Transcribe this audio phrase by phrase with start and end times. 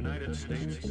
[0.00, 0.90] United States.